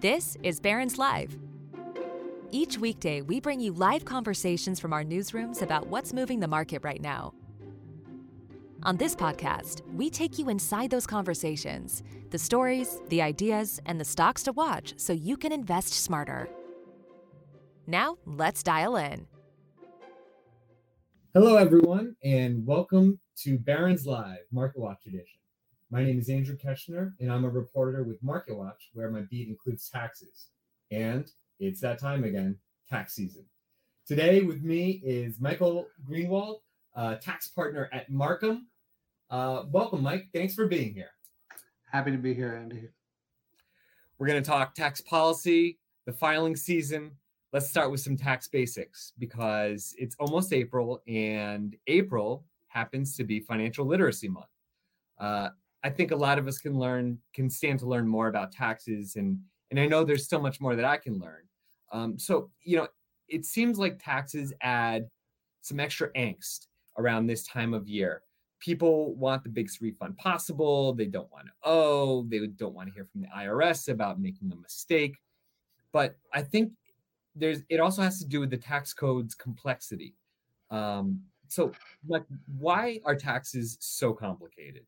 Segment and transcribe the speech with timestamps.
[0.00, 1.38] This is Barron's Live.
[2.50, 6.80] Each weekday, we bring you live conversations from our newsrooms about what's moving the market
[6.82, 7.34] right now.
[8.82, 14.04] On this podcast, we take you inside those conversations the stories, the ideas, and the
[14.06, 16.48] stocks to watch so you can invest smarter.
[17.86, 19.26] Now, let's dial in.
[21.34, 25.39] Hello, everyone, and welcome to Barron's Live Market Watch Edition.
[25.92, 29.48] My name is Andrew Keshner, and I'm a reporter with Market Watch, where my beat
[29.48, 30.50] includes taxes.
[30.92, 32.56] And it's that time again,
[32.88, 33.44] tax season.
[34.06, 36.60] Today with me is Michael Greenwald,
[36.94, 38.66] uh, tax partner at Marcum.
[39.30, 40.28] Uh, welcome, Mike.
[40.32, 41.10] Thanks for being here.
[41.90, 42.88] Happy to be here, Andy.
[44.16, 47.10] We're going to talk tax policy, the filing season.
[47.52, 53.40] Let's start with some tax basics because it's almost April, and April happens to be
[53.40, 54.46] Financial Literacy Month.
[55.18, 55.50] Uh,
[55.82, 59.16] I think a lot of us can learn, can stand to learn more about taxes,
[59.16, 59.38] and
[59.70, 61.42] and I know there's still much more that I can learn.
[61.92, 62.88] Um, so you know,
[63.28, 65.08] it seems like taxes add
[65.62, 66.66] some extra angst
[66.98, 68.22] around this time of year.
[68.58, 70.92] People want the biggest refund possible.
[70.92, 72.24] They don't want to owe.
[72.24, 75.16] They don't want to hear from the IRS about making a mistake.
[75.92, 76.72] But I think
[77.34, 80.14] there's it also has to do with the tax code's complexity.
[80.70, 81.72] Um, so,
[82.06, 82.22] like,
[82.58, 84.84] why are taxes so complicated?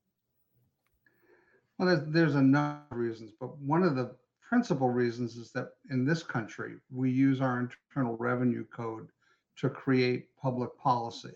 [1.83, 4.14] Well, there's, there's a number of reasons, but one of the
[4.48, 9.08] principal reasons is that in this country, we use our internal revenue code
[9.56, 11.33] to create public policy.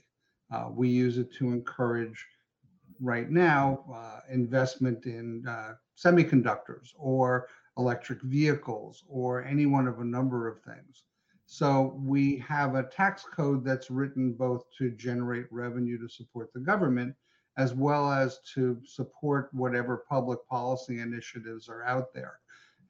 [0.53, 2.25] Uh, we use it to encourage,
[3.01, 10.05] right now, uh, investment in uh, semiconductors or electric vehicles or any one of a
[10.05, 11.03] number of things.
[11.47, 16.61] So we have a tax code that's written both to generate revenue to support the
[16.61, 17.17] government
[17.57, 22.41] as well as to support whatever public policy initiatives are out there.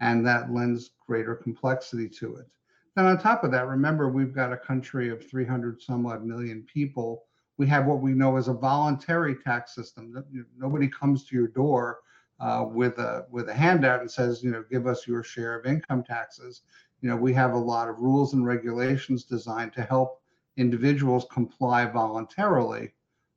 [0.01, 2.47] And that lends greater complexity to it.
[2.95, 6.67] Then, on top of that, remember, we've got a country of 300 some odd million
[6.73, 7.25] people.
[7.59, 10.25] We have what we know as a voluntary tax system.
[10.57, 11.99] Nobody comes to your door
[12.41, 15.67] uh, with a with a handout and says, you know, give us your share of
[15.67, 16.63] income taxes.
[17.01, 20.23] You know, we have a lot of rules and regulations designed to help
[20.57, 22.93] individuals comply voluntarily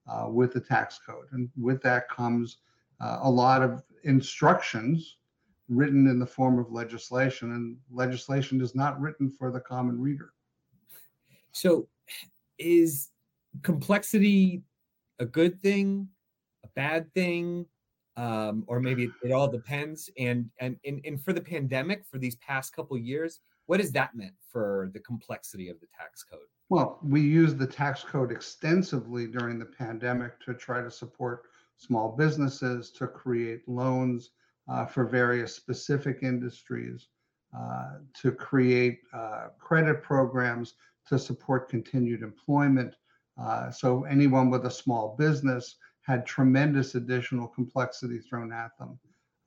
[0.10, 1.26] uh, with the tax code.
[1.32, 2.58] And with that comes
[3.00, 5.18] uh, a lot of instructions
[5.68, 10.34] written in the form of legislation, and legislation is not written for the common reader.
[11.52, 11.88] So,
[12.58, 13.10] is
[13.62, 14.64] complexity
[15.20, 16.10] a good thing,
[16.64, 17.66] a bad thing?
[18.18, 20.10] Um, or maybe it, all depends.
[20.18, 23.40] And, and and and for the pandemic, for these past couple years,
[23.70, 26.40] what has that meant for the complexity of the tax code?
[26.70, 31.44] Well, we used the tax code extensively during the pandemic to try to support
[31.78, 34.32] small businesses, to create loans
[34.68, 37.10] uh, for various specific industries,
[37.56, 40.74] uh, to create uh, credit programs
[41.08, 42.96] to support continued employment.
[43.40, 48.98] Uh, so anyone with a small business had tremendous additional complexity thrown at them.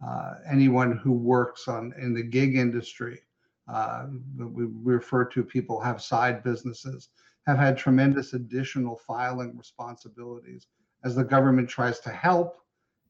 [0.00, 3.21] Uh, anyone who works on in the gig industry
[3.68, 4.06] uh,
[4.36, 7.10] we refer to people have side businesses,
[7.46, 10.66] have had tremendous additional filing responsibilities.
[11.04, 12.58] As the government tries to help,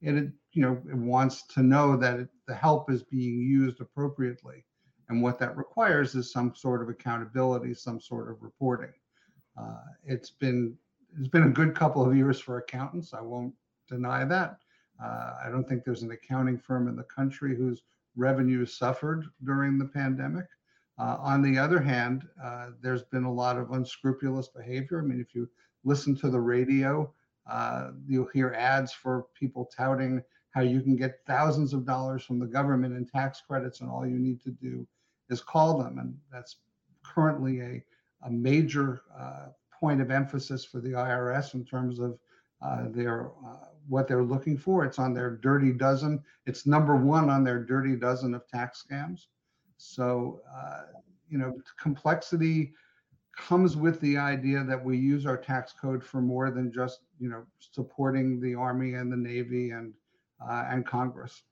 [0.00, 4.64] it you know it wants to know that it, the help is being used appropriately,
[5.08, 8.92] and what that requires is some sort of accountability, some sort of reporting.
[9.58, 10.76] Uh, it's been
[11.18, 13.14] it's been a good couple of years for accountants.
[13.14, 13.54] I won't
[13.88, 14.58] deny that.
[15.02, 17.82] Uh, I don't think there's an accounting firm in the country whose
[18.16, 20.46] revenues suffered during the pandemic.
[20.98, 25.00] Uh, on the other hand, uh, there's been a lot of unscrupulous behavior.
[25.00, 25.48] I mean, if you
[25.84, 27.12] listen to the radio,
[27.50, 32.38] uh, you'll hear ads for people touting how you can get thousands of dollars from
[32.38, 34.86] the government in tax credits, and all you need to do
[35.30, 35.98] is call them.
[35.98, 36.56] And that's
[37.02, 37.84] currently a,
[38.26, 42.18] a major uh, point of emphasis for the IRS in terms of
[42.60, 44.84] uh, their uh, what they're looking for.
[44.84, 46.22] It's on their dirty dozen.
[46.46, 49.26] It's number one on their dirty dozen of tax scams.
[49.76, 50.82] So, uh,
[51.28, 52.72] you know, complexity
[53.36, 57.28] comes with the idea that we use our tax code for more than just, you
[57.28, 59.92] know, supporting the Army and the Navy and
[60.46, 61.42] uh, and Congress.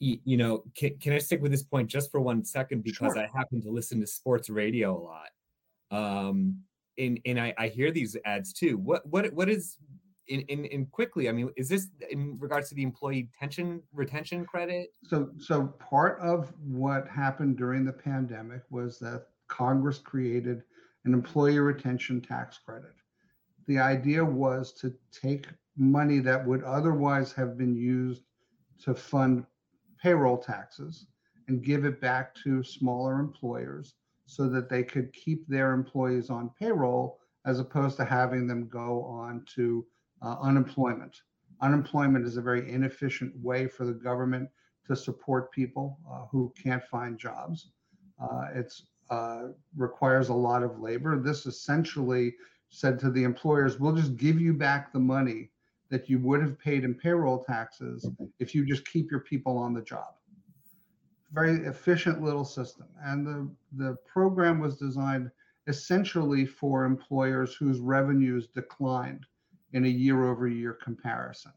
[0.00, 3.18] You know, can, can I stick with this point just for one second because sure.
[3.18, 5.30] I happen to listen to sports radio a lot,
[5.90, 6.58] um,
[6.96, 8.78] and and I, I hear these ads too.
[8.78, 9.76] What what what is
[10.28, 14.44] in, in, in quickly, I mean, is this in regards to the employee tension retention
[14.44, 14.92] credit?
[15.02, 20.62] So, so part of what happened during the pandemic was that Congress created
[21.04, 22.94] an employee retention tax credit.
[23.66, 25.46] The idea was to take
[25.76, 28.22] money that would otherwise have been used
[28.84, 29.44] to fund
[30.02, 31.06] payroll taxes
[31.48, 33.94] and give it back to smaller employers
[34.26, 39.02] so that they could keep their employees on payroll as opposed to having them go
[39.04, 39.86] on to
[40.22, 41.22] uh, unemployment.
[41.60, 44.48] Unemployment is a very inefficient way for the government
[44.86, 47.70] to support people uh, who can't find jobs.
[48.20, 48.72] Uh, it
[49.10, 51.18] uh, requires a lot of labor.
[51.18, 52.34] This essentially
[52.70, 55.50] said to the employers, we'll just give you back the money
[55.90, 58.06] that you would have paid in payroll taxes
[58.38, 60.14] if you just keep your people on the job.
[61.32, 62.86] Very efficient little system.
[63.02, 65.30] And the, the program was designed
[65.66, 69.26] essentially for employers whose revenues declined
[69.72, 71.52] in a year over year comparison.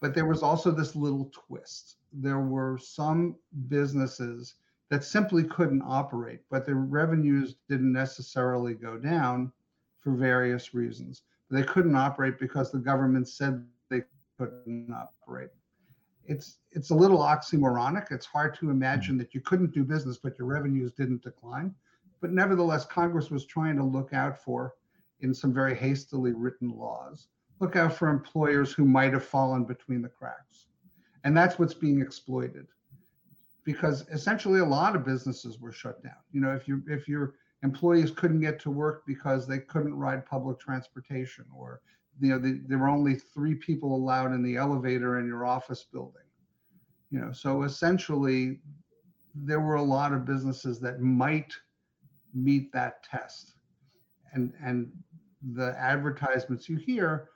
[0.00, 1.96] But there was also this little twist.
[2.12, 3.36] There were some
[3.68, 4.54] businesses
[4.90, 9.52] that simply couldn't operate, but their revenues didn't necessarily go down
[10.00, 11.22] for various reasons.
[11.50, 14.02] They couldn't operate because the government said they
[14.38, 15.50] couldn't operate.
[16.24, 18.12] It's it's a little oxymoronic.
[18.12, 21.74] It's hard to imagine that you couldn't do business, but your revenues didn't decline.
[22.20, 24.74] But nevertheless, Congress was trying to look out for,
[25.20, 27.28] in some very hastily written laws,
[27.60, 30.66] look out for employers who might have fallen between the cracks.
[31.24, 32.66] And that's what's being exploited.
[33.64, 36.22] Because essentially a lot of businesses were shut down.
[36.32, 40.24] You know, if you if your employees couldn't get to work because they couldn't ride
[40.24, 41.80] public transportation or
[42.20, 45.84] you know the, there were only three people allowed in the elevator in your office
[45.92, 46.22] building
[47.10, 48.60] you know so essentially
[49.34, 51.52] there were a lot of businesses that might
[52.34, 53.54] meet that test
[54.32, 54.90] and and
[55.54, 57.28] the advertisements you hear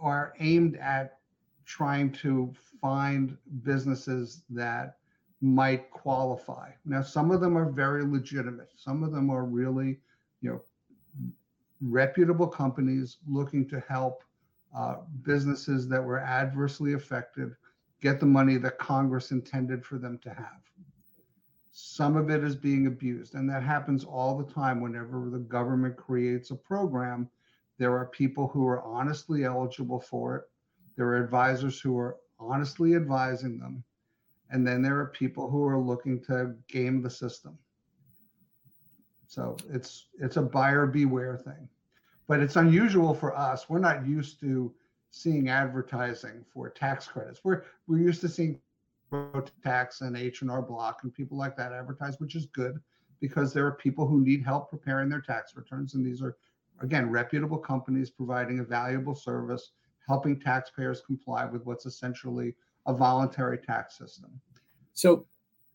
[0.00, 1.18] are aimed at
[1.64, 4.98] trying to find businesses that
[5.40, 6.70] might qualify.
[6.84, 8.70] Now, some of them are very legitimate.
[8.76, 9.98] Some of them are really,
[10.40, 10.62] you know,
[11.80, 14.22] reputable companies looking to help
[14.74, 17.54] uh, businesses that were adversely affected
[18.00, 20.60] get the money that Congress intended for them to have.
[21.78, 24.80] Some of it is being abused, and that happens all the time.
[24.80, 27.28] Whenever the government creates a program.
[27.76, 30.44] There are people who are honestly eligible for it.
[30.96, 33.84] There are advisors who are honestly advising them.
[34.48, 37.58] And then there are people who are looking to game the system.
[39.26, 41.68] So it's it's a buyer beware thing.
[42.26, 43.68] But it's unusual for us.
[43.68, 44.72] We're not used to
[45.10, 47.44] seeing advertising for tax credits.
[47.44, 48.62] We're we're used to seeing
[49.62, 52.80] tax and h&r block and people like that advertise which is good
[53.20, 56.36] because there are people who need help preparing their tax returns and these are
[56.80, 59.72] again reputable companies providing a valuable service
[60.06, 62.54] helping taxpayers comply with what's essentially
[62.86, 64.30] a voluntary tax system.
[64.92, 65.26] So,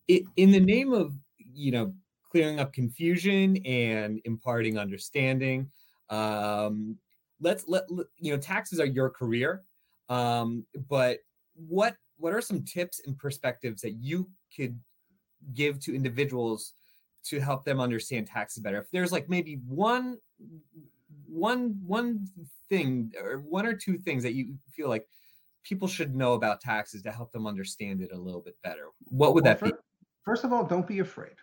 [0.08, 1.94] in the name of you know
[2.30, 5.70] clearing up confusion and imparting understanding,
[6.10, 6.96] um,
[7.40, 7.84] let's let
[8.18, 9.62] you know taxes are your career,
[10.08, 11.18] um, but
[11.54, 14.78] what what are some tips and perspectives that you could
[15.54, 16.74] give to individuals
[17.24, 18.78] to help them understand taxes better?
[18.78, 20.18] If there's like maybe one
[21.28, 22.28] one one
[22.68, 25.08] thing or one or two things that you feel like
[25.64, 28.86] people should know about taxes to help them understand it a little bit better?
[29.08, 29.78] What would well, that first, be?
[30.22, 31.34] First of all, don't be afraid.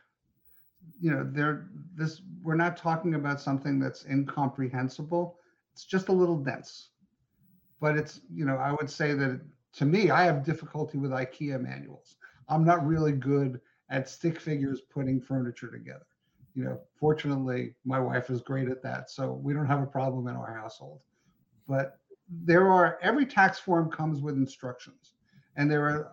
[1.01, 5.37] You know, there this we're not talking about something that's incomprehensible.
[5.73, 6.91] It's just a little dense.
[7.81, 9.39] But it's, you know, I would say that
[9.79, 12.17] to me, I have difficulty with IKEA manuals.
[12.49, 16.05] I'm not really good at stick figures putting furniture together.
[16.53, 20.27] You know, fortunately, my wife is great at that, so we don't have a problem
[20.27, 20.99] in our household.
[21.65, 25.13] But there are every tax form comes with instructions,
[25.55, 26.11] and there are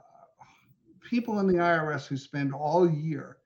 [1.00, 3.38] people in the IRS who spend all year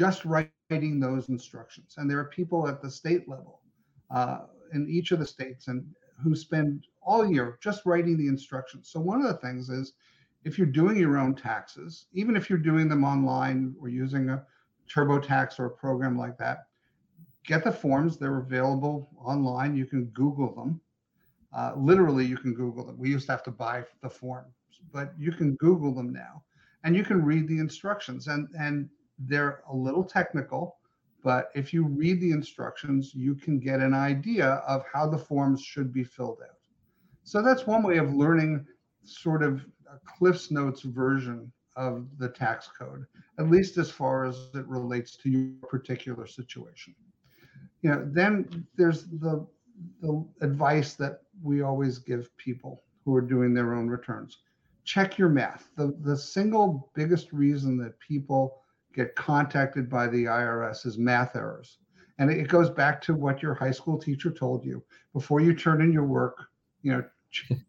[0.00, 3.60] just writing those instructions, and there are people at the state level
[4.10, 5.84] uh, in each of the states and
[6.22, 8.90] who spend all year just writing the instructions.
[8.90, 9.94] So one of the things is
[10.44, 14.44] if you're doing your own taxes, even if you're doing them online or using a
[14.88, 16.66] TurboTax or a program like that,
[17.44, 18.16] get the forms.
[18.16, 19.76] They're available online.
[19.76, 20.80] You can Google them.
[21.52, 22.98] Uh, literally, you can Google them.
[22.98, 24.52] We used to have to buy the forms,
[24.92, 26.42] but you can Google them now,
[26.84, 28.26] and you can read the instructions.
[28.26, 30.76] and And they're a little technical,
[31.26, 35.60] but if you read the instructions, you can get an idea of how the forms
[35.60, 36.60] should be filled out.
[37.24, 38.64] So that's one way of learning,
[39.02, 43.06] sort of a Cliff's Notes version of the tax code,
[43.40, 46.94] at least as far as it relates to your particular situation.
[47.82, 49.44] You know, then there's the
[50.00, 54.38] the advice that we always give people who are doing their own returns.
[54.84, 55.70] Check your math.
[55.76, 58.62] The, the single biggest reason that people
[58.96, 61.78] get contacted by the IRS is math errors.
[62.18, 64.82] And it goes back to what your high school teacher told you.
[65.12, 66.46] Before you turn in your work,
[66.82, 67.04] you know,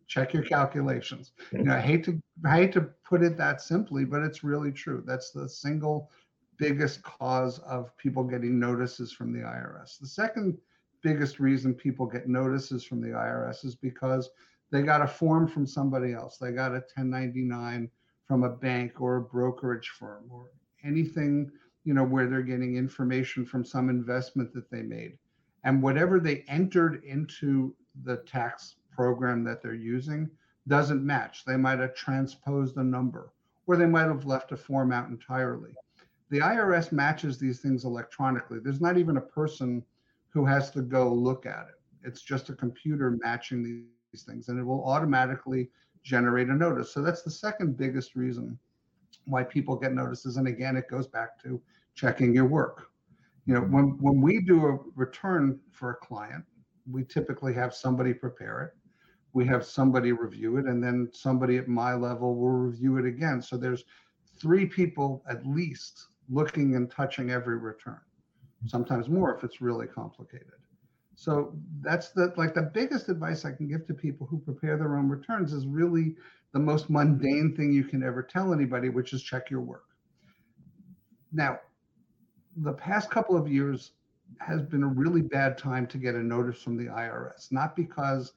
[0.08, 1.34] check your calculations.
[1.52, 4.72] You know, I hate to I hate to put it that simply, but it's really
[4.72, 5.04] true.
[5.06, 6.10] That's the single
[6.58, 10.00] biggest cause of people getting notices from the IRS.
[10.00, 10.58] The second
[11.04, 14.30] biggest reason people get notices from the IRS is because
[14.72, 16.38] they got a form from somebody else.
[16.38, 17.90] They got a 1099
[18.26, 20.52] from a bank or a brokerage firm or
[20.84, 21.52] anything,
[21.84, 25.18] you know, where they're getting information from some investment that they made.
[25.64, 30.30] And whatever they entered into the tax program that they're using
[30.68, 31.46] doesn't match.
[31.46, 33.32] They might have transposed a number
[33.66, 35.72] or they might have left a form out entirely.
[36.30, 38.60] The IRS matches these things electronically.
[38.60, 39.84] There's not even a person
[40.30, 42.08] who has to go look at it.
[42.08, 45.70] It's just a computer matching these things and it will automatically
[46.04, 46.94] generate a notice.
[46.94, 48.58] So that's the second biggest reason
[49.28, 50.38] why people get notices.
[50.38, 51.62] And again, it goes back to
[51.96, 52.88] checking your work.
[53.46, 56.44] You know, when, when we do a return for a client,
[56.90, 58.72] we typically have somebody prepare it.
[59.34, 63.42] We have somebody review it, and then somebody at my level will review it again.
[63.42, 63.84] So there's
[64.40, 68.00] three people at least looking and touching every return,
[68.66, 70.48] sometimes more if it's really complicated.
[71.20, 74.96] So that's the like the biggest advice I can give to people who prepare their
[74.98, 76.16] own returns is really
[76.54, 79.86] the most mundane thing you can ever tell anybody, which is check your work.
[81.34, 81.60] Now,
[82.58, 83.94] the past couple of years
[84.40, 88.34] has been a really bad time to get a notice from the IRS, not because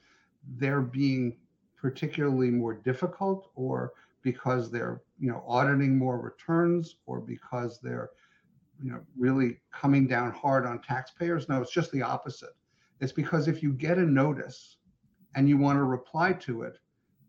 [0.57, 1.37] they're being
[1.77, 8.09] particularly more difficult or because they're you know auditing more returns or because they're
[8.83, 12.55] you know really coming down hard on taxpayers no it's just the opposite
[13.01, 14.77] it's because if you get a notice
[15.35, 16.79] and you want to reply to it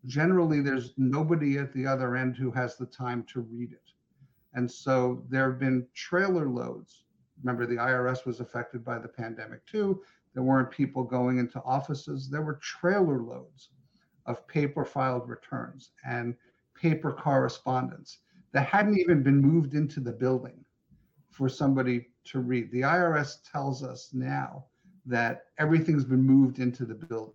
[0.06, 3.92] generally there's nobody at the other end who has the time to read it.
[4.54, 7.04] And so there have been trailer loads.
[7.44, 10.02] Remember the irs was affected by the pandemic too.
[10.34, 12.30] There weren't people going into offices.
[12.30, 13.70] There were trailer loads
[14.26, 16.36] of paper filed returns and
[16.76, 18.20] paper correspondence
[18.54, 20.64] that hadn't even been moved into the building
[21.30, 22.72] for somebody to read.
[22.72, 24.66] The IRS tells us now
[25.06, 27.34] that everything's been moved into the building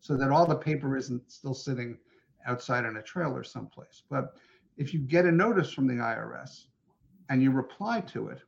[0.00, 1.98] so that all the paper isn't still sitting
[2.46, 4.02] outside in a trailer someplace.
[4.10, 4.34] But
[4.76, 6.66] if you get a notice from the IRS
[7.28, 8.40] and you reply to it,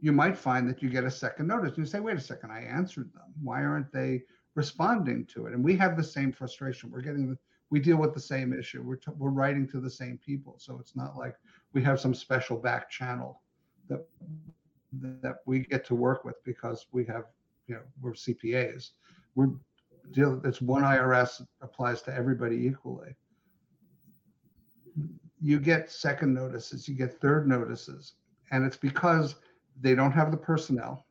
[0.00, 1.70] you might find that you get a second notice.
[1.70, 3.32] And you say, wait a second, I answered them.
[3.42, 4.22] Why aren't they
[4.54, 5.54] responding to it?
[5.54, 6.90] And we have the same frustration.
[6.90, 7.36] We're getting
[7.70, 8.82] we deal with the same issue.
[8.82, 10.54] We're, t- we're writing to the same people.
[10.58, 11.34] So it's not like
[11.72, 13.42] we have some special back channel
[13.88, 14.06] that
[14.92, 17.24] that we get to work with because we have,
[17.66, 18.90] you know, we're CPAs.
[19.34, 19.50] We're
[20.12, 20.40] deal.
[20.44, 23.14] It's one IRS applies to everybody equally.
[25.40, 28.14] You get second notices, you get third notices,
[28.50, 29.36] and it's because
[29.80, 31.06] they don't have the personnel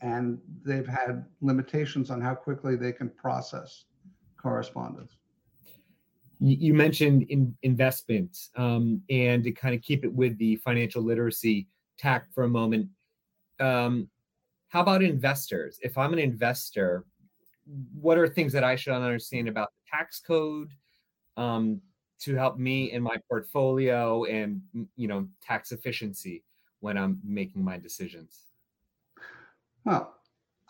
[0.00, 3.86] and they've had limitations on how quickly they can process
[4.40, 5.16] correspondence
[6.40, 11.66] you mentioned in investments um, and to kind of keep it with the financial literacy
[11.98, 12.88] tack for a moment
[13.60, 14.08] um,
[14.68, 15.78] how about investors?
[15.82, 17.04] If i'm an investor
[18.00, 20.70] what are things that i should understand about the tax code
[21.36, 21.82] um,
[22.18, 24.62] to help me in my portfolio and
[24.96, 26.44] you know tax efficiency
[26.80, 28.44] when i'm making my decisions?
[29.84, 30.14] Well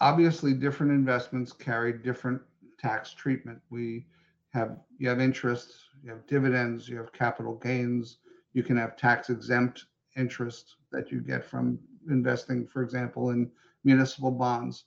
[0.01, 2.41] obviously different investments carry different
[2.79, 3.61] tax treatment.
[3.71, 4.07] We
[4.51, 8.19] have you have interest, you have dividends, you have capital gains,
[8.53, 9.87] you can have tax exempt
[10.17, 11.79] interest that you get from
[12.09, 13.51] investing, for example, in
[13.85, 14.85] municipal bonds.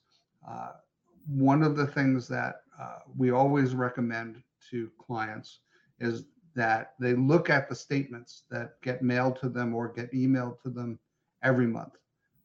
[0.47, 0.71] Uh,
[1.27, 5.59] one of the things that uh, we always recommend to clients
[5.99, 10.61] is that they look at the statements that get mailed to them or get emailed
[10.61, 10.99] to them
[11.43, 11.93] every month.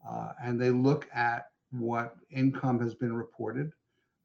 [0.08, 3.72] Uh, and they look at what income has been reported,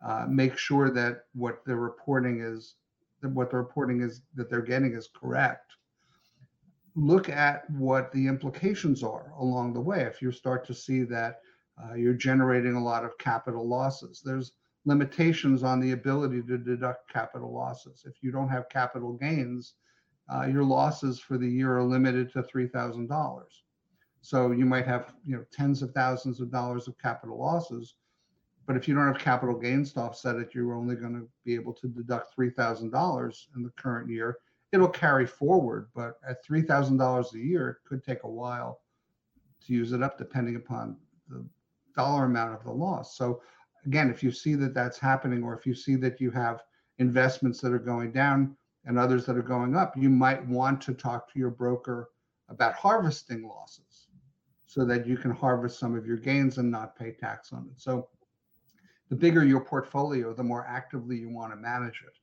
[0.05, 2.75] uh, make sure that what they're reporting is
[3.21, 5.73] that what the reporting is that they're getting is correct
[6.95, 11.39] look at what the implications are along the way if you start to see that
[11.83, 14.21] uh, you're generating a lot of capital losses.
[14.23, 14.53] There's
[14.85, 18.03] limitations on the ability to deduct capital losses.
[18.05, 19.73] If you don't have capital gains
[20.31, 23.43] uh, your losses for the year are limited to $3000
[24.21, 27.95] so you might have you know tens of thousands of dollars of capital losses
[28.65, 31.55] but if you don't have capital gains to offset it, you're only going to be
[31.55, 34.37] able to deduct $3,000 in the current year.
[34.71, 38.79] It'll carry forward, but at $3,000 a year, it could take a while
[39.65, 40.95] to use it up depending upon
[41.27, 41.43] the
[41.95, 43.17] dollar amount of the loss.
[43.17, 43.41] So,
[43.85, 46.63] again, if you see that that's happening, or if you see that you have
[46.99, 48.55] investments that are going down
[48.85, 52.09] and others that are going up, you might want to talk to your broker
[52.49, 54.07] about harvesting losses
[54.65, 57.79] so that you can harvest some of your gains and not pay tax on it.
[57.79, 58.09] So,
[59.09, 62.17] The bigger your portfolio, the more actively you want to manage it.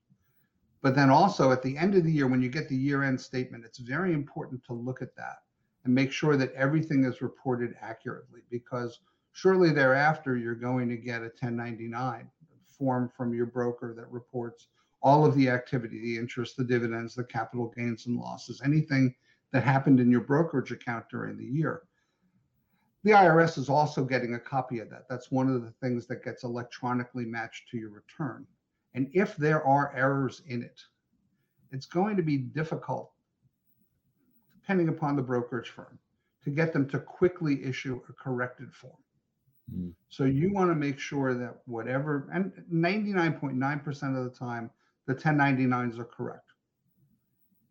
[0.81, 3.21] But then also at the end of the year, when you get the year end
[3.21, 5.39] statement, it's very important to look at that
[5.85, 9.01] and make sure that everything is reported accurately because
[9.39, 12.29] shortly thereafter, you're going to get a 1099
[12.77, 14.67] form from your broker that reports
[15.01, 19.15] all of the activity, the interest, the dividends, the capital gains and losses, anything
[19.53, 21.83] that happened in your brokerage account during the year.
[23.05, 25.09] The IRS is also getting a copy of that.
[25.09, 28.45] That's one of the things that gets electronically matched to your return.
[28.95, 30.81] And if there are errors in it,
[31.71, 33.13] it's going to be difficult,
[34.53, 35.97] depending upon the brokerage firm,
[36.43, 38.99] to get them to quickly issue a corrected form.
[39.75, 39.93] Mm.
[40.09, 44.71] So you want to make sure that whatever, and 99.9% of the time,
[45.07, 46.53] the 1099s are correct.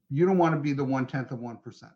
[0.10, 1.92] You don't want to be the one tenth of 1%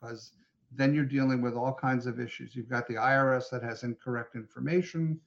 [0.00, 0.32] because
[0.74, 2.56] then you're dealing with all kinds of issues.
[2.56, 5.20] You've got the IRS that has incorrect information.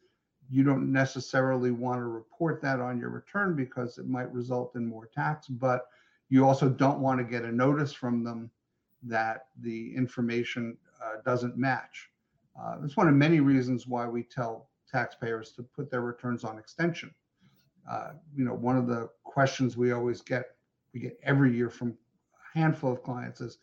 [0.50, 4.86] You don't necessarily want to report that on your return because it might result in
[4.86, 5.88] more tax, but
[6.30, 8.50] you also don't want to get a notice from them
[9.04, 12.10] that the information uh, doesn't match.
[12.60, 16.58] Uh, it's one of many reasons why we tell taxpayers to put their returns on
[16.58, 17.14] extension.
[17.90, 20.46] Uh, you know, one of the questions we always get,
[20.94, 23.58] we get every year from a handful of clients is,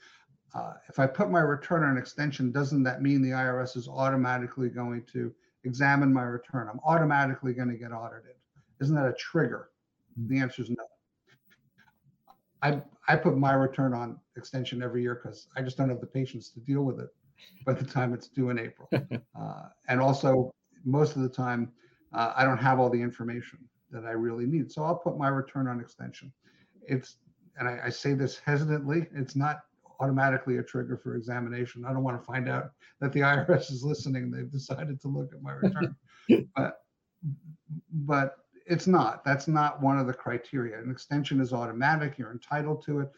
[0.54, 4.68] uh, if I put my return on extension, doesn't that mean the IRS is automatically
[4.68, 5.32] going to
[5.64, 6.68] examine my return?
[6.70, 8.34] I'm automatically going to get audited.
[8.80, 9.70] Isn't that a trigger?
[10.26, 10.84] The answer is no.
[12.60, 16.06] I I put my return on extension every year because I just don't have the
[16.06, 17.08] patience to deal with it
[17.64, 18.88] by the time it's due in April.
[19.34, 20.52] Uh, and also,
[20.84, 21.72] most of the time,
[22.12, 23.58] uh, I don't have all the information
[23.90, 24.70] that I really need.
[24.70, 26.32] So I'll put my return on extension.
[26.86, 27.16] It's,
[27.58, 29.62] and I, I say this hesitantly, it's not
[30.00, 31.84] automatically a trigger for examination.
[31.84, 34.30] I don't want to find out that the IRS is listening.
[34.30, 35.96] They've decided to look at my return,
[36.56, 36.78] but
[37.92, 39.24] but it's not.
[39.24, 40.78] That's not one of the criteria.
[40.78, 42.18] An extension is automatic.
[42.18, 43.10] You're entitled to it.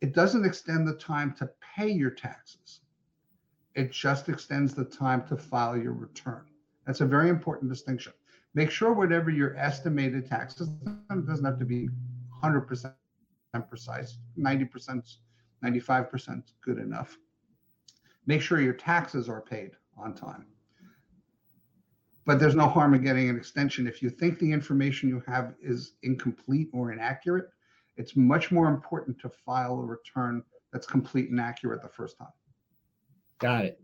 [0.00, 2.80] It doesn't extend the time to pay your taxes.
[3.74, 6.44] It just extends the time to file your return.
[6.86, 8.12] That's a very important distinction.
[8.54, 11.88] Make sure whatever your estimated taxes doesn't have to be
[12.42, 12.92] 100%
[13.68, 14.18] precise.
[14.38, 15.16] 90%,
[15.64, 17.16] 95% good enough.
[18.26, 20.46] Make sure your taxes are paid on time.
[22.24, 23.86] But there's no harm in getting an extension.
[23.86, 27.48] If you think the information you have is incomplete or inaccurate,
[27.96, 32.28] it's much more important to file a return that's complete and accurate the first time.
[33.42, 33.80] Got it.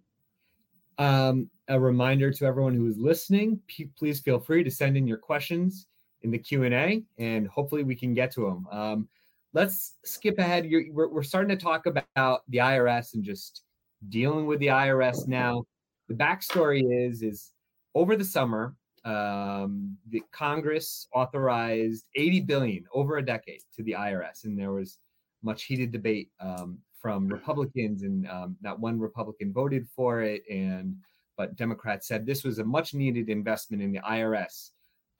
[0.98, 5.04] Um, a reminder to everyone who is listening: p- please feel free to send in
[5.04, 5.88] your questions
[6.22, 8.68] in the Q and A, and hopefully we can get to them.
[8.70, 9.08] Um,
[9.54, 10.68] let's skip ahead.
[10.92, 13.64] We're, we're starting to talk about the IRS and just
[14.08, 15.64] dealing with the IRS now.
[16.06, 17.52] The backstory is is
[17.96, 24.44] over the summer, um, the Congress authorized 80 billion over a decade to the IRS,
[24.44, 24.98] and there was
[25.42, 30.96] much heated debate um, from Republicans, and um, not one Republican voted for it, and
[31.36, 34.70] but Democrats said this was a much needed investment in the IRS.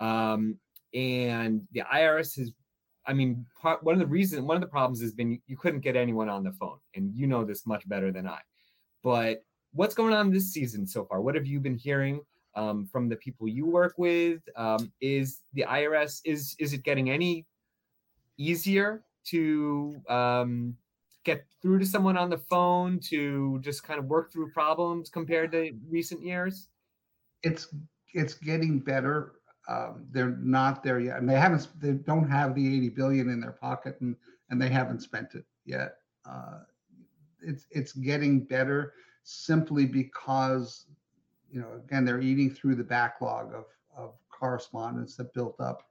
[0.01, 0.57] Um,
[0.95, 2.53] and the IRS is,
[3.07, 5.57] I mean, part, one of the reasons, one of the problems has been you, you
[5.57, 8.41] couldn't get anyone on the phone, and you know this much better than I.
[9.03, 11.21] But what's going on this season so far?
[11.21, 12.21] What have you been hearing
[12.55, 14.41] um, from the people you work with?
[14.57, 17.47] Um, is the IRS is is it getting any
[18.39, 20.77] easier to um,
[21.29, 25.53] get through to someone on the phone to just kind of work through problems compared
[25.53, 26.69] to recent years?
[27.43, 27.69] It's
[28.15, 29.33] it's getting better.
[29.69, 31.69] Um, they're not there yet, and they haven't.
[31.79, 34.17] They don't have the 80 billion in their pocket, and
[34.49, 35.97] and they haven't spent it yet.
[36.25, 36.61] Uh,
[37.43, 40.87] it's it's getting better simply because
[41.51, 45.83] you know again they're eating through the backlog of of correspondence that built up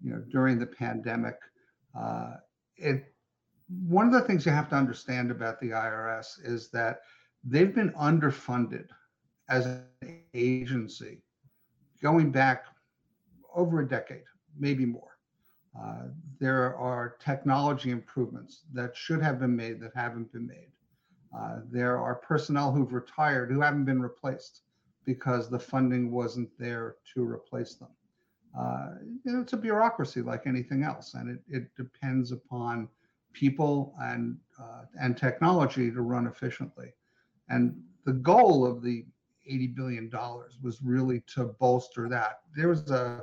[0.00, 1.36] you know during the pandemic.
[1.98, 2.34] Uh,
[2.76, 3.15] it
[3.68, 7.00] one of the things you have to understand about the IRS is that
[7.44, 8.88] they've been underfunded
[9.48, 10.72] as an agency
[12.02, 12.64] going back
[13.54, 14.24] over a decade,
[14.58, 15.18] maybe more.
[15.78, 16.04] Uh,
[16.38, 20.70] there are technology improvements that should have been made that haven't been made.
[21.36, 24.62] Uh, there are personnel who've retired who haven't been replaced
[25.04, 27.88] because the funding wasn't there to replace them.
[28.58, 28.90] Uh,
[29.24, 32.88] you know, it's a bureaucracy like anything else, and it, it depends upon
[33.36, 36.92] people and uh, and technology to run efficiently.
[37.48, 39.04] And the goal of the
[39.46, 42.40] 80 billion dollars was really to bolster that.
[42.56, 43.22] There was a,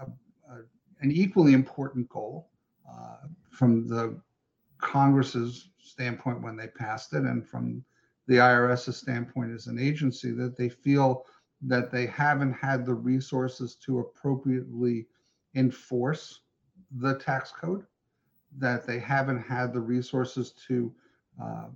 [0.00, 0.56] a, a
[1.00, 2.50] an equally important goal
[2.90, 4.20] uh, from the
[4.78, 7.84] Congress's standpoint when they passed it, and from
[8.26, 11.24] the IRS's standpoint as an agency, that they feel
[11.62, 15.06] that they haven't had the resources to appropriately
[15.54, 16.40] enforce
[16.98, 17.86] the tax code,
[18.58, 20.92] that they haven't had the resources to,
[21.42, 21.66] uh,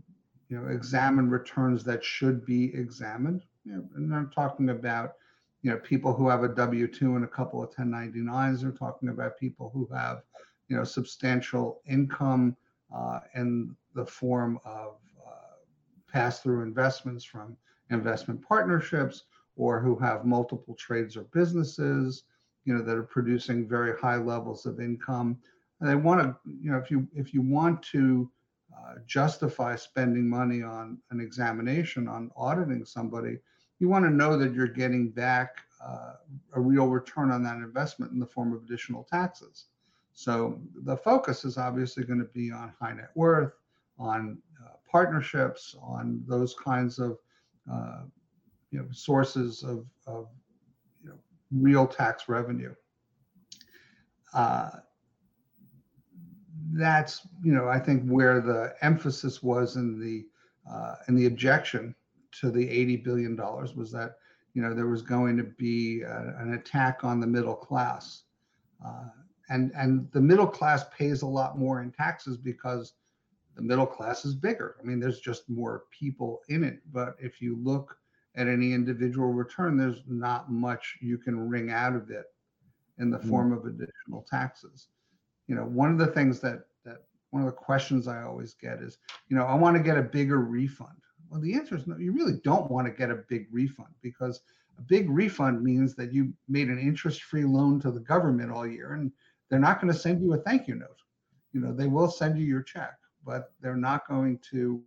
[0.49, 3.43] you know, examine returns that should be examined.
[3.65, 5.15] You know, and I'm talking about,
[5.63, 8.63] you know, people who have a W-2 and a couple of 1099s.
[8.63, 10.23] They're talking about people who have,
[10.69, 12.57] you know, substantial income
[12.95, 15.57] uh, in the form of uh,
[16.11, 17.57] pass-through investments from
[17.91, 19.25] investment partnerships
[19.57, 22.25] or who have multiple trades or businesses,
[22.65, 25.39] you know, that are producing very high levels of income.
[25.81, 28.31] And they want to, you know, if you if you want to
[28.77, 33.39] uh, justify spending money on an examination on auditing somebody,
[33.79, 36.15] you want to know that you're getting back uh,
[36.55, 39.67] a real return on that investment in the form of additional taxes.
[40.15, 43.53] So the focus is obviously going to be on high net worth,
[43.99, 47.19] on uh, partnerships, on those kinds of
[47.71, 48.03] uh,
[48.71, 50.29] you know sources of, of
[51.03, 51.19] you know
[51.53, 52.75] real tax revenue.
[54.35, 54.71] Uh,
[56.73, 60.27] that's you know I think where the emphasis was in the
[60.71, 61.95] uh, in the objection
[62.41, 64.17] to the 80 billion dollars was that
[64.55, 68.25] you know there was going to be a, an attack on the middle class
[68.85, 69.05] uh,
[69.49, 72.95] and and the middle class pays a lot more in taxes because
[73.57, 77.41] the middle class is bigger i mean there's just more people in it but if
[77.41, 77.99] you look
[78.39, 82.27] at any individual return, there's not much you can wring out of it
[82.99, 83.29] in the mm.
[83.29, 84.89] form of additional taxes.
[85.49, 88.81] You know, one of the things that that one of the questions I always get
[88.81, 90.97] is, you know, I want to get a bigger refund.
[91.31, 94.41] Well, the answer is no, you really don't want to get a big refund because
[94.79, 98.93] a big refund means that you made an interest-free loan to the government all year
[98.95, 99.13] and
[99.51, 101.03] they're not going to send you a thank you note.
[101.53, 104.83] You know, they will send you your check, but they're not going to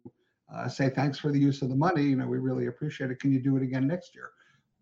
[0.53, 2.03] uh, say thanks for the use of the money.
[2.03, 3.19] You know, we really appreciate it.
[3.19, 4.31] Can you do it again next year?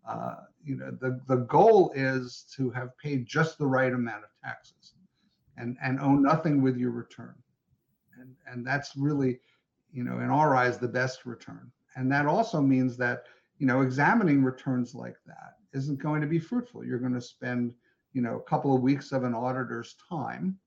[0.06, 4.30] Uh, you know, the the goal is to have paid just the right amount of
[4.42, 4.94] taxes,
[5.60, 7.34] and and owe nothing with your return,
[8.18, 9.40] and and that's really,
[9.92, 11.70] you know, in our eyes, the best return.
[11.96, 13.24] And that also means that
[13.58, 16.84] you know examining returns like that isn't going to be fruitful.
[16.84, 17.74] You're going to spend
[18.12, 20.58] you know a couple of weeks of an auditor's time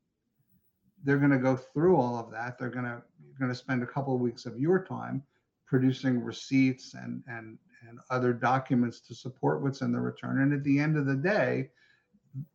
[1.03, 2.57] they're going to go through all of that.
[2.57, 5.23] They're going to you're going to spend a couple of weeks of your time
[5.65, 7.57] producing receipts and and
[7.89, 10.41] and other documents to support what's in the return.
[10.41, 11.69] And at the end of the day,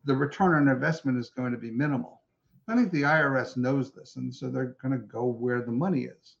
[0.05, 2.18] the return on investment is going to be minimal.
[2.69, 6.03] I think the IRS knows this, and so they're going to go where the money
[6.03, 6.35] is.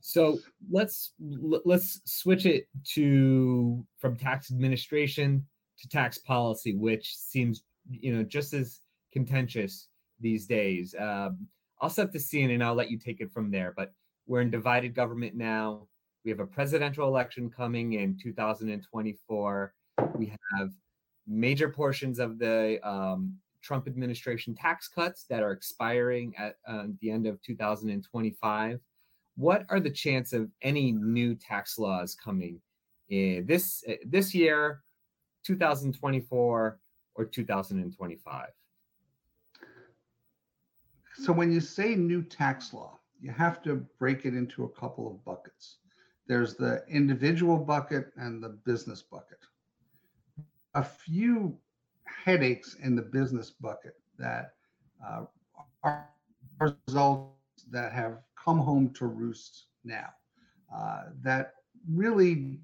[0.00, 0.38] So
[0.70, 5.44] let's let's switch it to from tax administration
[5.78, 8.80] to tax policy, which seems you know just as
[9.12, 9.88] contentious
[10.20, 10.94] these days.
[10.98, 11.48] Um,
[11.80, 13.74] I'll set the scene and I'll let you take it from there.
[13.76, 13.92] But
[14.26, 15.86] we're in divided government now.
[16.24, 19.74] We have a presidential election coming in 2024.
[20.14, 20.70] We have
[21.26, 23.34] major portions of the um,
[23.66, 28.78] Trump administration tax cuts that are expiring at uh, the end of 2025.
[29.36, 32.60] What are the chance of any new tax laws coming
[33.08, 34.82] in this this year,
[35.44, 36.78] 2024
[37.16, 38.48] or 2025?
[41.18, 45.10] So when you say new tax law, you have to break it into a couple
[45.10, 45.78] of buckets.
[46.28, 49.38] There's the individual bucket and the business bucket.
[50.74, 51.58] A few
[52.26, 54.54] headaches in the business bucket that
[55.06, 55.24] uh,
[55.84, 56.08] are
[56.60, 57.30] results
[57.70, 60.08] that have come home to roost now
[60.76, 61.52] uh, that
[61.88, 62.58] really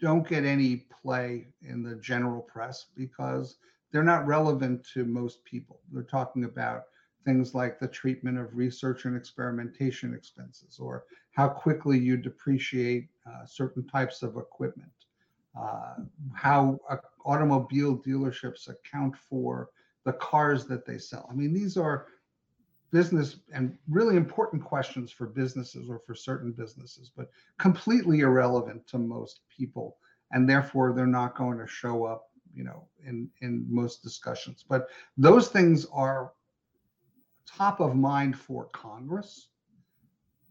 [0.00, 3.56] don't get any play in the general press because
[3.92, 5.80] they're not relevant to most people.
[5.92, 6.84] They're talking about
[7.26, 13.44] things like the treatment of research and experimentation expenses, or how quickly you depreciate uh,
[13.46, 14.90] certain types of equipment,
[15.58, 15.94] uh,
[16.34, 16.78] how
[17.24, 19.70] automobile dealerships account for
[20.04, 21.26] the cars that they sell.
[21.30, 22.06] I mean, these are
[22.90, 28.98] business and really important questions for businesses or for certain businesses, but completely irrelevant to
[28.98, 29.96] most people.
[30.32, 34.64] And therefore, they're not going to show up, you know, in, in most discussions.
[34.68, 36.32] But those things are
[37.46, 39.48] top of mind for Congress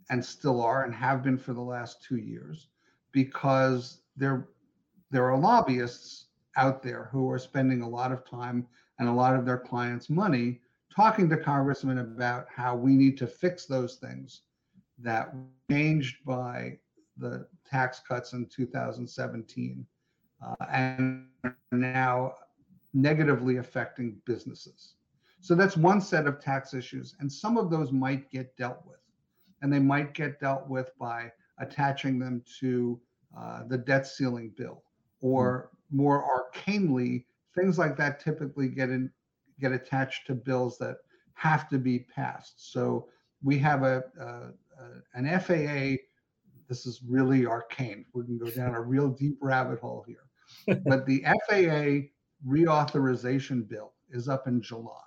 [0.09, 2.67] and still are and have been for the last two years
[3.11, 4.49] because there
[5.13, 6.25] there are lobbyists
[6.57, 8.65] out there who are spending a lot of time
[8.97, 10.59] and a lot of their clients' money
[10.93, 14.41] talking to congressmen about how we need to fix those things
[14.97, 15.31] that
[15.69, 16.75] changed by
[17.17, 19.85] the tax cuts in 2017
[20.43, 21.27] uh, and
[21.71, 22.33] now
[22.95, 24.95] negatively affecting businesses.
[25.41, 27.15] So that's one set of tax issues.
[27.19, 28.99] And some of those might get dealt with.
[29.61, 32.99] And they might get dealt with by attaching them to
[33.37, 34.81] uh, the debt ceiling bill
[35.23, 35.29] Hmm.
[35.29, 39.09] or more arcanely, things like that typically get in
[39.59, 40.97] get attached to bills that
[41.35, 42.71] have to be passed.
[42.73, 43.07] So
[43.41, 46.03] we have a, a, a an FAA.
[46.67, 48.05] This is really arcane.
[48.13, 50.25] We can go down a real deep rabbit hole here.
[50.85, 52.09] but the FAA
[52.47, 54.99] reauthorization bill is up in July.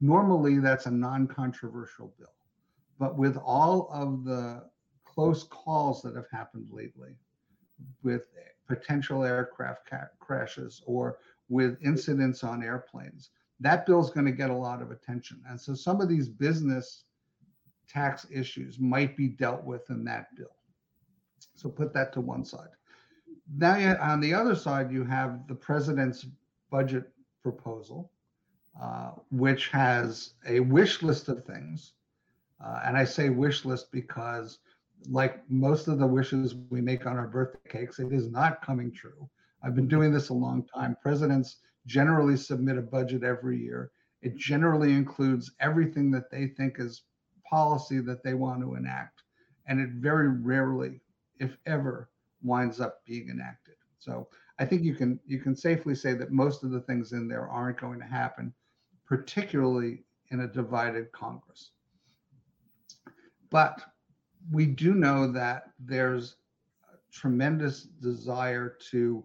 [0.00, 2.34] Normally, that's a non-controversial bill,
[2.98, 4.64] but with all of the
[5.04, 7.16] close calls that have happened lately,
[8.02, 8.26] with
[8.66, 14.50] potential aircraft ca- crashes or with incidents on airplanes, that bill is going to get
[14.50, 15.40] a lot of attention.
[15.48, 17.04] And so some of these business
[17.88, 20.56] tax issues might be dealt with in that bill.
[21.54, 22.68] So put that to one side.
[23.56, 26.26] Now, on the other side, you have the president's
[26.70, 27.10] budget
[27.42, 28.10] proposal,
[28.80, 31.92] uh, which has a wish list of things.
[32.62, 34.58] Uh, and I say wish list because,
[35.08, 38.92] like most of the wishes we make on our birthday cakes, it is not coming
[38.92, 39.28] true.
[39.62, 40.96] I've been doing this a long time.
[41.02, 43.90] Presidents generally submit a budget every year.
[44.22, 47.02] It generally includes everything that they think is
[47.48, 49.22] policy that they want to enact.
[49.66, 51.00] And it very rarely,
[51.38, 52.10] if ever,
[52.42, 53.74] winds up being enacted.
[53.98, 54.28] So
[54.58, 57.48] I think you can you can safely say that most of the things in there
[57.48, 58.54] aren't going to happen,
[59.06, 61.70] particularly in a divided Congress.
[63.50, 63.82] But
[64.50, 66.36] we do know that there's
[67.12, 69.24] tremendous desire to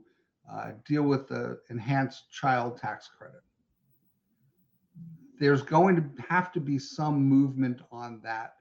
[0.52, 3.42] uh, deal with the enhanced child tax credit.
[5.40, 8.56] There's going to have to be some movement on that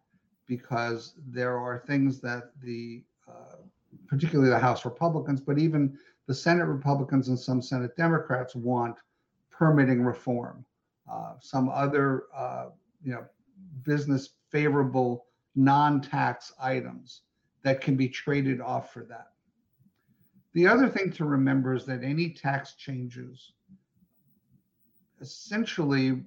[0.47, 3.57] because there are things that the, uh,
[4.09, 5.97] particularly the House Republicans, but even
[6.27, 8.97] the Senate Republicans and some Senate Democrats want
[9.51, 10.65] permitting reform.
[11.11, 12.67] Uh, some other, uh,
[13.03, 13.25] you know,
[13.85, 17.23] business favorable non-tax items
[17.63, 19.33] that can be traded off for that.
[20.53, 23.53] The other thing to remember is that any tax changes
[25.21, 26.23] essentially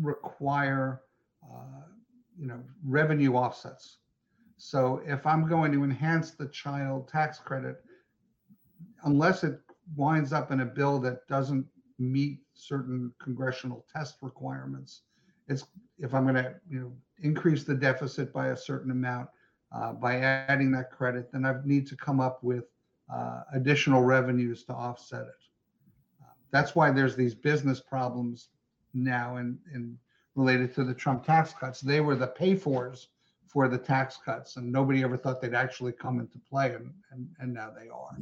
[0.00, 1.02] require,
[1.42, 1.82] uh,
[2.38, 3.98] you know, revenue offsets.
[4.56, 7.82] So if I'm going to enhance the child tax credit,
[9.04, 9.60] unless it
[9.96, 11.66] winds up in a bill that doesn't
[11.98, 15.02] meet certain congressional test requirements,
[15.48, 15.66] it's
[15.98, 19.28] if I'm going to, you know, increase the deficit by a certain amount
[19.72, 22.64] uh, by adding that credit, then I need to come up with
[23.12, 25.42] uh, additional revenues to offset it.
[26.22, 28.48] Uh, that's why there's these business problems
[28.94, 29.98] now and in
[30.34, 31.80] related to the Trump tax cuts.
[31.80, 33.08] They were the pay-fors
[33.46, 37.28] for the tax cuts, and nobody ever thought they'd actually come into play, and, and,
[37.40, 38.16] and now they are.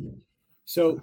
[0.64, 1.00] So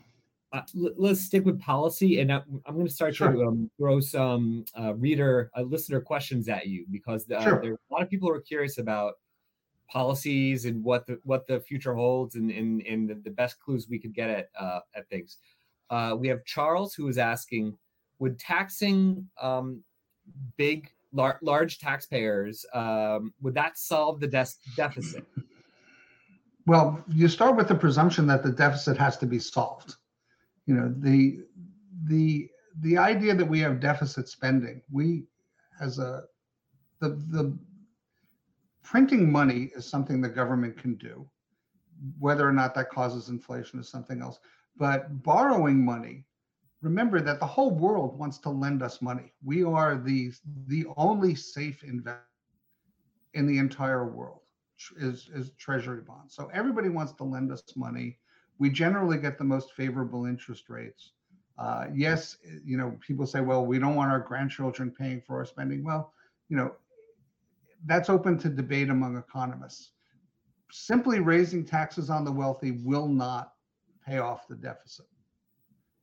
[0.54, 3.32] uh, let's stick with policy, and I'm, I'm going to start sure.
[3.32, 7.60] to um, throw some uh, reader, uh, listener questions at you because uh, sure.
[7.62, 9.16] there are a lot of people who are curious about
[9.90, 13.88] policies and what the what the future holds and and, and the, the best clues
[13.90, 15.38] we could get at uh, at things.
[15.90, 17.76] Uh, we have Charles who is asking,
[18.20, 19.84] would taxing um,
[20.56, 25.26] big lar- large taxpayers um, would that solve the de- deficit?
[26.66, 29.98] Well, you start with the presumption that the deficit has to be solved.
[30.66, 31.40] You know the
[32.06, 32.50] the
[32.80, 35.26] the idea that we have deficit spending, we
[35.82, 36.24] as a
[37.00, 37.58] the the
[38.84, 41.28] printing money is something the government can do.
[42.20, 44.40] Whether or not that causes inflation is something else.
[44.78, 46.26] But borrowing money,
[46.82, 49.34] remember that the whole world wants to lend us money.
[49.44, 50.32] We are the
[50.68, 52.28] the only safe investment
[53.34, 54.42] in the entire world
[54.98, 56.36] is, is treasury bonds.
[56.36, 58.20] So everybody wants to lend us money.
[58.60, 61.12] We generally get the most favorable interest rates.
[61.58, 65.46] Uh, yes, you know, people say, well, we don't want our grandchildren paying for our
[65.46, 65.84] spending.
[65.84, 66.14] Well,
[66.50, 66.74] you know,
[67.86, 69.92] that's open to debate among economists.
[70.72, 73.54] Simply raising taxes on the wealthy will not
[74.06, 75.06] pay off the deficit.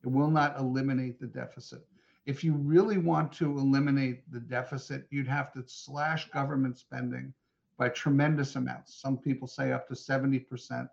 [0.05, 1.87] It will not eliminate the deficit.
[2.27, 7.35] If you really want to eliminate the deficit, you'd have to slash government spending
[7.77, 9.01] by tremendous amounts.
[9.01, 10.89] Some people say up to 70%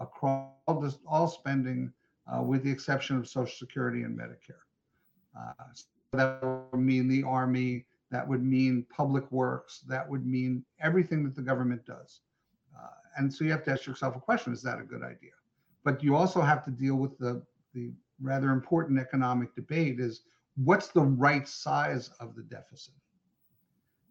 [0.00, 1.92] across all, this, all spending,
[2.26, 4.64] uh, with the exception of Social Security and Medicare.
[5.38, 9.80] Uh, so that would mean the Army, that would mean public works.
[9.86, 12.20] That would mean everything that the government does.
[12.76, 15.30] Uh, and so you have to ask yourself a question: Is that a good idea?
[15.84, 20.22] But you also have to deal with the the rather important economic debate: is
[20.56, 22.94] what's the right size of the deficit?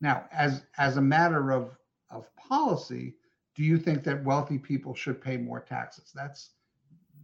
[0.02, 1.78] Now, as as a matter of
[2.10, 3.15] of policy,
[3.56, 6.12] do you think that wealthy people should pay more taxes?
[6.14, 6.52] That's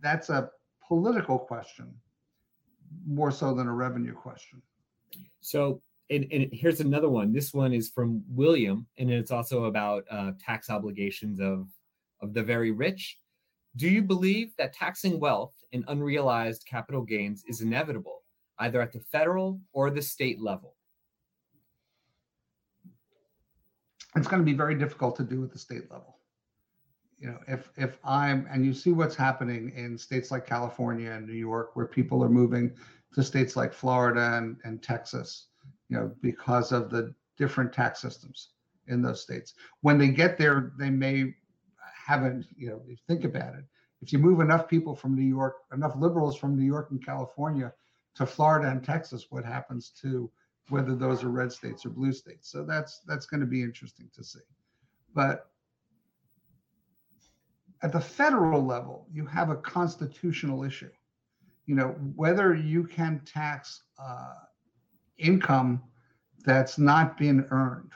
[0.01, 0.49] that's a
[0.87, 1.93] political question
[3.07, 4.61] more so than a revenue question.
[5.41, 7.33] So and, and here's another one.
[7.33, 11.67] This one is from William, and it's also about uh, tax obligations of
[12.21, 13.17] of the very rich.
[13.75, 18.23] Do you believe that taxing wealth and unrealized capital gains is inevitable,
[18.59, 20.75] either at the federal or the state level?
[24.15, 26.14] It's going to be very difficult to do at the state level.
[27.17, 31.25] You know, if if I'm and you see what's happening in states like California and
[31.25, 32.75] New York, where people are moving
[33.13, 35.47] to states like Florida and, and Texas,
[35.87, 38.49] you know, because of the different tax systems
[38.87, 39.53] in those states.
[39.81, 41.33] When they get there, they may
[42.05, 43.65] haven't, you know, think about it.
[44.01, 47.73] If you move enough people from New York, enough liberals from New York and California
[48.15, 50.29] to Florida and Texas, what happens to
[50.69, 52.49] whether those are red states or blue states?
[52.49, 54.39] So that's that's going to be interesting to see.
[55.13, 55.49] But
[57.85, 60.91] at the federal level, you have a constitutional issue.
[61.67, 64.33] You know, whether you can tax uh,
[65.17, 65.81] income
[66.45, 67.91] that's not been earned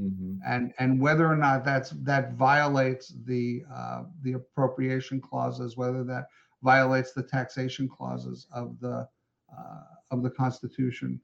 [0.00, 0.38] Mm-hmm.
[0.44, 6.26] and and whether or not that's that violates the uh, the appropriation clauses, whether that
[6.64, 9.08] violates the taxation clauses of the
[9.56, 11.20] uh, of the Constitution,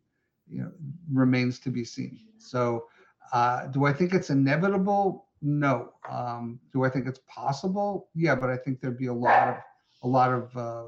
[0.47, 0.71] you know,
[1.13, 2.21] remains to be seen.
[2.39, 2.85] So,
[3.33, 5.27] uh, do I think it's inevitable?
[5.43, 5.93] No.
[6.09, 8.09] Um, do I think it's possible?
[8.15, 9.57] Yeah, but I think there'd be a lot of
[10.03, 10.85] a lot of uh,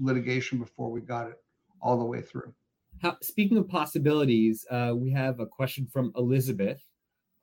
[0.00, 1.38] litigation before we got it
[1.80, 2.52] all the way through.
[3.02, 6.82] How, speaking of possibilities, uh, we have a question from Elizabeth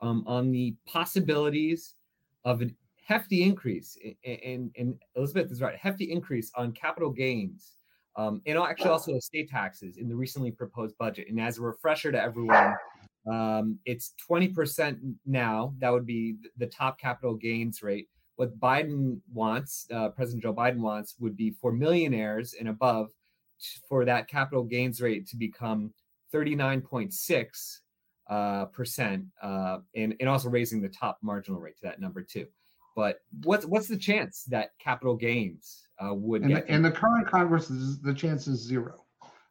[0.01, 1.95] um, on the possibilities
[2.43, 2.69] of a
[3.05, 3.97] hefty increase.
[4.25, 7.73] And, and Elizabeth is right, hefty increase on capital gains
[8.15, 11.27] um, and actually also estate taxes in the recently proposed budget.
[11.29, 12.73] And as a refresher to everyone,
[13.29, 15.73] um, it's 20% now.
[15.79, 18.09] That would be the top capital gains rate.
[18.35, 23.11] What Biden wants, uh, President Joe Biden wants, would be for millionaires and above
[23.87, 25.93] for that capital gains rate to become
[26.33, 27.79] 39.6
[28.29, 32.47] uh, percent, uh, and and also raising the top marginal rate to that number too.
[32.95, 36.67] But what's what's the chance that capital gains uh, would get?
[36.67, 37.67] The, in the current Congress,
[38.01, 39.02] the chance is zero.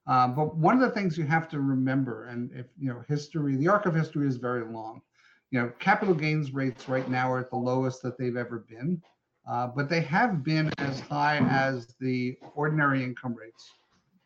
[0.07, 3.57] Um, but one of the things you have to remember, and if you know history,
[3.57, 5.03] the arc of history is very long.
[5.51, 9.01] You know, capital gains rates right now are at the lowest that they've ever been,
[9.49, 13.71] uh, but they have been as high as the ordinary income rates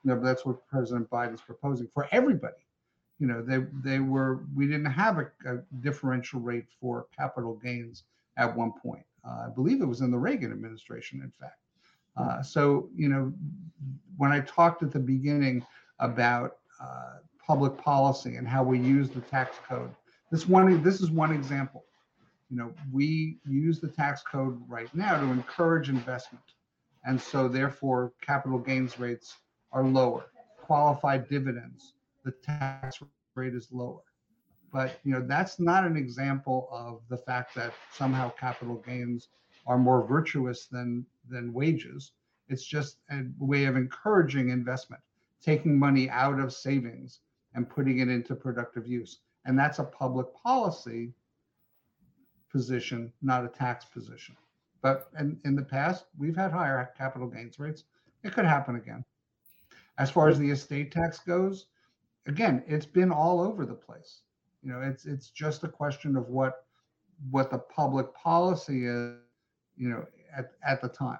[0.07, 2.55] you know, that's what President Biden's proposing for everybody.
[3.19, 8.05] You know, they they were we didn't have a, a differential rate for capital gains
[8.37, 9.05] at one point.
[9.27, 11.59] Uh, I believe it was in the Reagan administration, in fact.
[12.17, 13.33] Uh, so you know,
[14.17, 15.65] when I talked at the beginning
[15.99, 19.91] about uh, public policy and how we use the tax code,
[20.31, 21.85] this one this is one example.
[22.51, 26.45] You know, we use the tax code right now to encourage investment,
[27.05, 29.37] and so therefore capital gains rates
[29.73, 30.27] are lower.
[30.63, 33.01] Qualified dividends, the tax
[33.35, 34.03] rate is lower.
[34.73, 39.29] But you know that's not an example of the fact that somehow capital gains
[39.67, 42.13] are more virtuous than than wages.
[42.49, 45.03] It's just a way of encouraging investment,
[45.43, 47.21] taking money out of savings
[47.55, 49.19] and putting it into productive use.
[49.45, 51.13] And that's a public policy
[52.51, 54.37] position, not a tax position.
[54.83, 57.85] But in, in the past, we've had higher capital gains rates.
[58.23, 59.05] It could happen again.
[59.99, 61.67] As far as the estate tax goes,
[62.27, 64.21] again, it's been all over the place.
[64.63, 66.67] You know, it's it's just a question of what
[67.31, 69.17] what the public policy is,
[69.77, 70.05] you know,
[70.37, 71.19] at, at the time.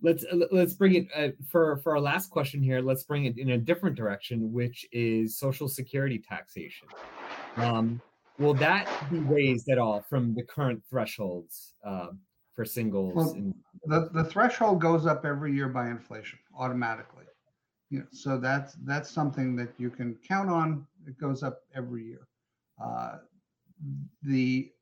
[0.00, 2.80] Let's let's bring it uh, for for our last question here.
[2.80, 6.86] Let's bring it in a different direction, which is Social Security taxation.
[7.56, 8.00] Um,
[8.38, 11.74] will that be raised at all from the current thresholds?
[11.84, 12.08] Uh,
[12.58, 13.14] for singles.
[13.14, 17.24] Well, and- the, the threshold goes up every year by inflation automatically.
[17.90, 20.84] You know, so that's that's something that you can count on.
[21.06, 22.26] It goes up every year.
[22.84, 23.18] Uh,
[24.24, 24.72] the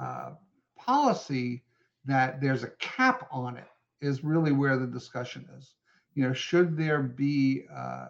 [0.00, 0.30] uh,
[0.76, 1.62] policy
[2.04, 3.68] that there's a cap on it
[4.00, 5.74] is really where the discussion is.
[6.14, 8.06] You know, should there be uh,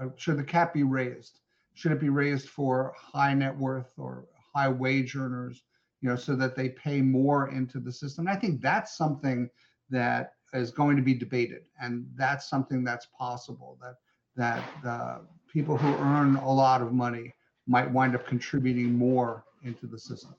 [0.00, 1.40] a, should the cap be raised?
[1.74, 5.62] Should it be raised for high net worth or high wage earners?
[6.04, 8.28] you know, so that they pay more into the system.
[8.28, 9.48] I think that's something
[9.88, 13.78] that is going to be debated, and that's something that's possible.
[13.80, 13.94] That
[14.36, 17.32] that the people who earn a lot of money
[17.66, 20.34] might wind up contributing more into the system.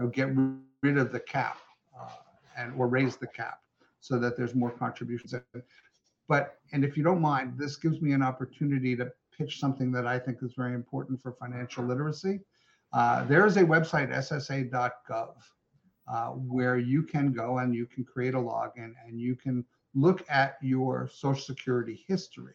[0.00, 0.30] Know, get
[0.82, 1.58] rid of the cap
[1.98, 2.08] uh,
[2.56, 3.60] and or raise the cap
[4.00, 5.34] so that there's more contributions.
[6.26, 10.06] But and if you don't mind, this gives me an opportunity to pitch something that
[10.06, 12.40] I think is very important for financial literacy.
[12.94, 15.34] Uh, there is a website, ssa.gov,
[16.08, 20.24] uh, where you can go and you can create a login and you can look
[20.30, 22.54] at your Social Security history.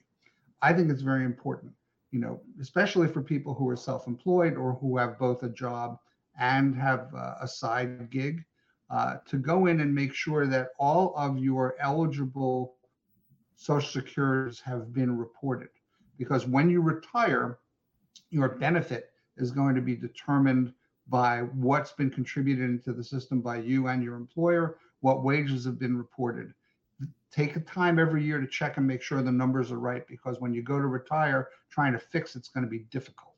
[0.64, 1.74] I think it's very important,
[2.12, 6.00] you know, especially for people who are self employed or who have both a job
[6.40, 8.46] and have uh, a side gig.
[8.90, 12.76] uh, to go in and make sure that all of your eligible
[13.56, 15.70] Social Securities have been reported.
[16.18, 17.60] Because when you retire,
[18.30, 20.74] your benefit is going to be determined
[21.08, 25.80] by what's been contributed into the system by you and your employer, what wages have
[25.80, 26.54] been reported.
[27.32, 30.40] Take a time every year to check and make sure the numbers are right because
[30.40, 33.35] when you go to retire, trying to fix it's going to be difficult.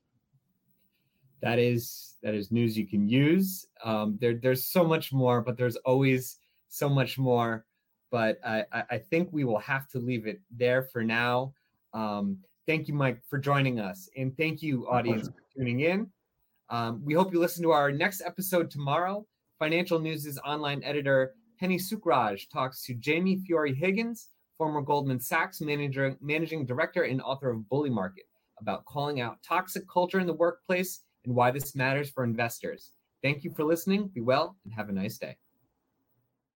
[1.42, 3.68] That is that is news you can use.
[3.84, 7.66] Um, there, there's so much more, but there's always so much more.
[8.10, 11.54] But I, I think we will have to leave it there for now.
[11.94, 16.10] Um, thank you, Mike, for joining us, and thank you, audience, for tuning in.
[16.70, 19.26] Um, we hope you listen to our next episode tomorrow.
[19.60, 26.16] Financial News' online editor Penny Sukhraj talks to Jamie Fiore Higgins, former Goldman Sachs manager,
[26.22, 28.26] managing director and author of Bully Market,
[28.60, 32.94] about calling out toxic culture in the workplace and why this matters for investors.
[33.22, 34.08] Thank you for listening.
[34.08, 35.38] Be well and have a nice day.